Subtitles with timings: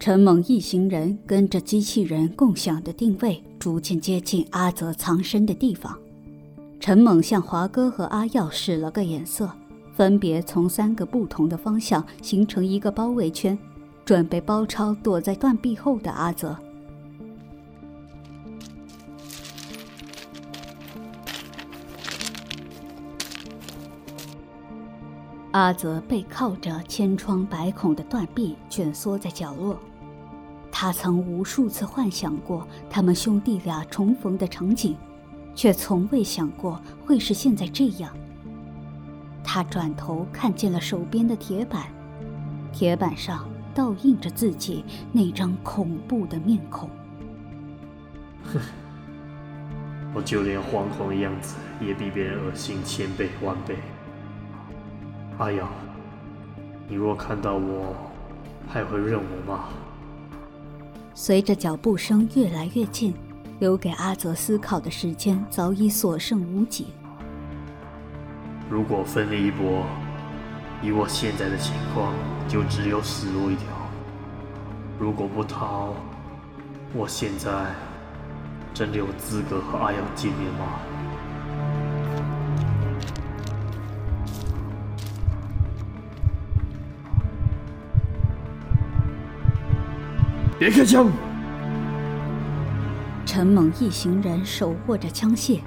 [0.00, 5.94] 陈猛一行人跟着机器人共享的定位，逐渐接近阿泽藏身的地方。
[6.80, 9.52] 陈猛向华哥和阿耀使了个眼色，
[9.92, 13.58] 分别从三个不同的方向形成一个包围圈，
[14.02, 16.56] 准备包抄躲在断壁后的阿泽。
[25.50, 29.78] 阿泽背靠着千疮百孔的断壁，蜷缩在角落。
[30.82, 34.96] 他曾无数次幻想过他们兄弟俩重逢的场景，
[35.54, 38.10] 却从未想过会是现在这样。
[39.44, 41.88] 他转头看见了手边的铁板，
[42.72, 46.88] 铁板上倒映着自己那张恐怖的面孔。
[48.44, 48.58] 哼，
[50.16, 53.76] 我就连惶恐的样子也比别人恶心千倍万倍。
[55.36, 55.68] 阿瑶，
[56.88, 57.94] 你若看到我，
[58.66, 59.64] 还会认我吗？
[61.14, 63.12] 随着脚步声越来越近，
[63.58, 66.86] 留给阿泽思考的时间早已所剩无几。
[68.70, 69.84] 如果分离一搏，
[70.82, 72.14] 以我现在的情况，
[72.48, 73.66] 就只有死路一条。
[74.98, 75.94] 如果不逃，
[76.94, 77.50] 我现在
[78.72, 80.80] 真的有资格和阿瑶见面吗？
[90.60, 91.10] 别开枪！
[93.24, 95.60] 陈猛一行人手握着枪械，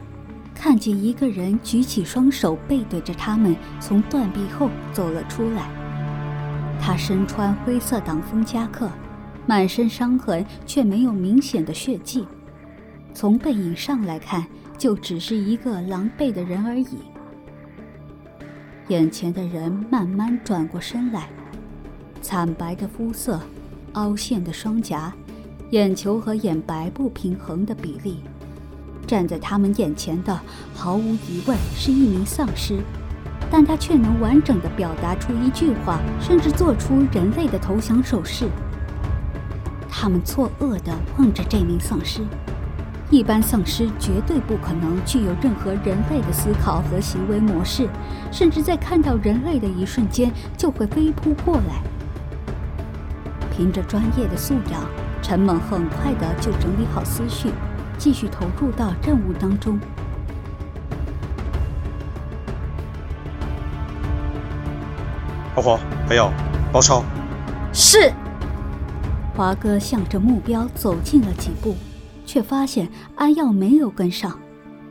[0.53, 5.67] 看见一个人举起双手，背对着他们从断壁后走了出来。
[6.79, 8.87] 他身穿灰色挡风夹克，
[9.47, 12.27] 满身伤痕，却没有明显的血迹。
[13.15, 14.45] 从背影上来看，
[14.77, 16.99] 就只是一个狼狈的人而已。
[18.89, 21.29] 眼前的人慢慢转过身来，
[22.21, 23.41] 惨白的肤色。
[23.93, 25.13] 凹陷的双颊，
[25.71, 28.17] 眼球和眼白不平衡的比例。
[29.05, 30.39] 站在他们眼前的，
[30.73, 32.79] 毫无疑问是一名丧尸，
[33.51, 38.47] 但他却能完整的表达出一句话，甚至做出人类的投降手势。
[39.89, 42.21] 他们错愕地望着这名丧尸，
[43.09, 47.87] 一般丧尸绝对不可能具有任何人类的思考和行为模式，
[48.31, 51.83] 甚至在看到人类的一瞬间就会飞扑过来。
[53.55, 54.83] 凭着专业的素养，
[55.21, 57.51] 陈猛很快的就整理好思绪，
[57.97, 59.79] 继续投入到任务当中。
[65.55, 66.31] 阿华，还有
[66.71, 67.03] 包抄。
[67.71, 68.11] 是。
[69.35, 71.75] 华哥向着目标走近了几步，
[72.25, 74.39] 却发现阿耀没有跟上，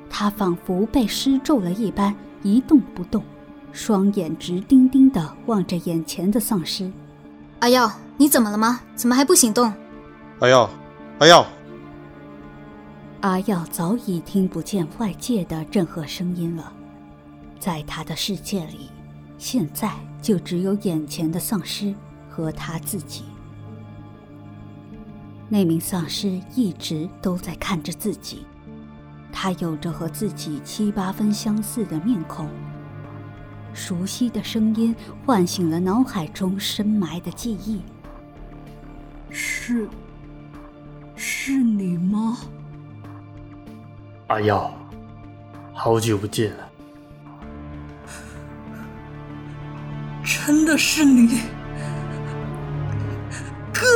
[0.09, 3.25] 他仿佛被施咒了一般，一动不动，
[3.73, 6.91] 双眼直盯盯的望着眼前的丧尸。
[7.63, 7.91] 阿耀。
[8.17, 8.81] 你怎么了吗？
[8.97, 9.73] 怎么还不行动？
[10.41, 10.69] 阿耀，
[11.21, 11.47] 阿耀，
[13.21, 16.73] 阿耀早已听不见外界的任何声音了，
[17.61, 18.91] 在他的世界里，
[19.39, 21.95] 现在就只有眼前的丧尸
[22.29, 23.25] 和他自己。
[25.49, 28.45] 那名丧尸一直都在看着自己，
[29.33, 32.49] 他有着和自己七八分相似的面孔。
[33.75, 34.95] 熟悉的声音
[35.25, 37.83] 唤醒了脑海中深埋的记忆。
[39.31, 39.89] 是，
[41.17, 42.39] 是你吗？
[44.29, 44.73] 阿耀，
[45.73, 46.69] 好久不见了。
[50.23, 51.43] 真的是你，
[53.73, 53.87] 哥！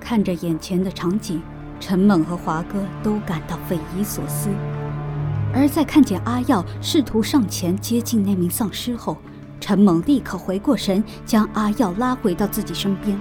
[0.00, 1.42] 看着眼前的场景，
[1.78, 4.48] 陈猛和华哥都感到匪夷所思。
[5.54, 9.16] 而在看见阿耀试图上前接近那名丧尸后，
[9.60, 13.18] 陈猛立刻回过神，将阿耀拉回到自己身边。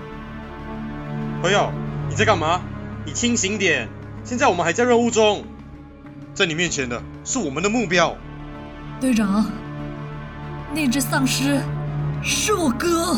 [1.43, 1.71] 阿耀，
[2.09, 2.61] 你在干嘛？
[3.05, 3.87] 你清醒点！
[4.23, 5.43] 现在我们还在任务中，
[6.33, 8.15] 在你面前的是我们的目标。
[8.99, 9.45] 队长，
[10.73, 11.59] 那只丧尸
[12.21, 13.17] 是我哥。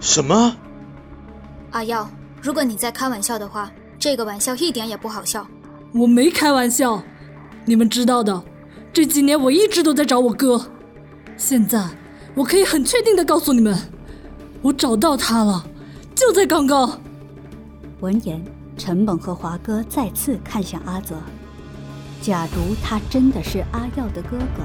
[0.00, 0.54] 什么？
[1.70, 2.06] 阿耀，
[2.42, 5.46] 如果你在开玩笑的话，这个玩笑一点也不好笑。
[5.94, 7.02] 我没开玩笑，
[7.64, 8.42] 你们知道的，
[8.92, 10.66] 这几年我一直都在找我哥，
[11.36, 11.88] 现在。
[12.34, 13.78] 我可以很确定的告诉你们，
[14.62, 15.62] 我找到他了，
[16.14, 16.98] 就在刚刚。
[18.00, 18.42] 闻言，
[18.76, 21.14] 陈猛和华哥再次看向阿泽。
[22.22, 24.62] 假如他真的是阿耀的哥哥，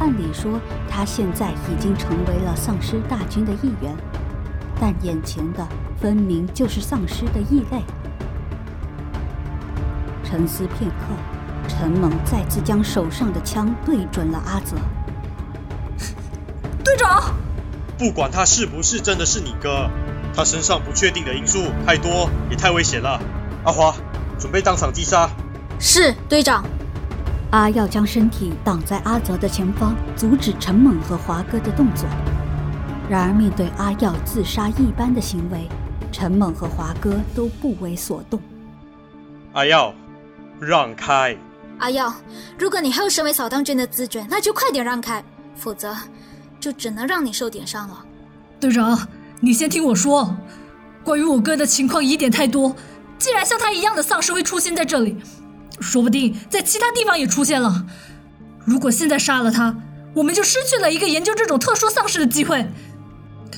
[0.00, 0.58] 按理说
[0.90, 3.96] 他现在已经成为了丧尸大军的一员，
[4.80, 5.64] 但眼前的
[6.00, 7.82] 分明就是丧尸的异类。
[10.24, 11.14] 沉思片刻，
[11.66, 14.76] 陈猛再次将手上的枪对准了阿泽。
[16.84, 17.34] 队长，
[17.98, 19.90] 不管他是不是真的是你哥，
[20.34, 23.20] 他身上不确定的因素太多，也太危险了。
[23.64, 23.94] 阿华，
[24.38, 25.28] 准备当场击杀。
[25.78, 26.64] 是，队长。
[27.50, 32.06] 阿耀将身体挡在阿泽的前方，阻止陈猛和华哥的动作。
[33.08, 35.68] 然而，面对阿耀自杀一般的行为，
[36.10, 38.40] 陈猛和华哥都不为所动。
[39.52, 39.94] 阿耀，
[40.60, 41.36] 让开！
[41.78, 42.14] 阿耀，
[42.58, 45.22] 如果你还有身为扫荡军的自觉，那就快点让开，
[45.54, 45.96] 否则
[46.58, 48.04] 就只能让你受点伤了。
[48.58, 49.06] 队长，
[49.40, 50.34] 你先听我说，
[51.04, 52.74] 关于我哥的情况疑点太多，
[53.18, 55.16] 既然像他一样的丧尸会出现在这里，
[55.80, 57.84] 说不定在其他地方也出现了。
[58.64, 59.76] 如果现在杀了他，
[60.14, 62.66] 我们就失去了一个研究这种特殊丧尸的机会。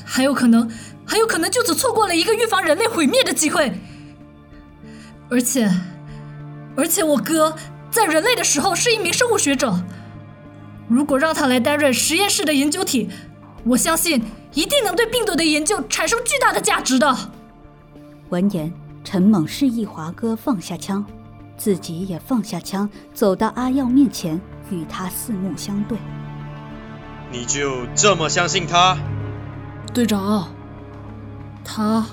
[0.03, 0.69] 还有可能，
[1.05, 3.71] 还有可能就此错过了一个预防人类毁灭的机会。
[5.29, 5.71] 而且，
[6.75, 7.55] 而且我哥
[7.91, 9.83] 在人类的时候是一名生物学者，
[10.87, 13.09] 如果让他来担任实验室的研究体，
[13.63, 17.15] 我相信一定能对病毒的研究产生巨大的价值的。
[18.29, 18.71] 闻言，
[19.03, 21.03] 陈猛示意华哥放下枪，
[21.57, 24.39] 自己也放下枪，走到阿耀面前，
[24.69, 25.97] 与他四目相对。
[27.31, 28.97] 你就这么相信他？
[29.93, 30.49] 队长，
[31.65, 32.05] 他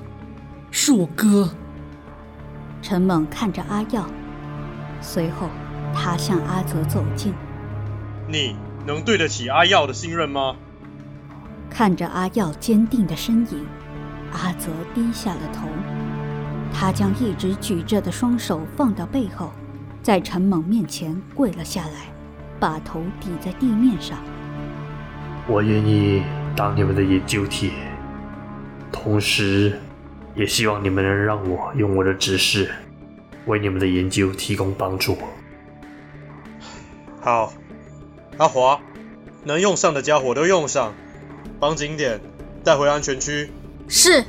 [0.70, 1.50] 是我哥。
[2.82, 4.06] 陈猛看着阿耀，
[5.00, 5.49] 随后
[5.94, 7.32] 他向阿泽走近。
[8.28, 8.56] 你
[8.86, 10.56] 能对得起阿耀的信任吗？
[11.70, 13.66] 看着阿耀坚定的身影，
[14.32, 15.68] 阿泽低下了头。
[16.72, 19.52] 他将一直举着的双手放到背后，
[20.02, 22.12] 在陈猛面前跪了下来，
[22.58, 24.18] 把头抵在地面上。
[25.46, 26.22] 我愿意。
[26.56, 27.70] 当你们的研究体，
[28.90, 29.78] 同时
[30.34, 32.70] 也希望你们能让我用我的知识
[33.44, 35.18] 为你们的研究提供帮助。
[37.26, 37.52] 好，
[38.38, 38.81] 阿华，
[39.43, 40.94] 能用上的家伙都用上，
[41.58, 42.20] 绑紧点，
[42.62, 43.50] 带回安全区。
[43.88, 44.25] 是。